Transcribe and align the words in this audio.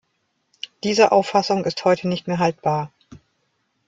Diese 0.83 1.11
Auffassung 1.11 1.63
ist 1.63 1.85
heute 1.85 2.07
nicht 2.07 2.25
mehr 2.25 2.39
haltbar. 2.39 2.91